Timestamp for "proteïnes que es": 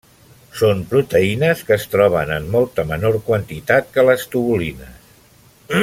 0.93-1.85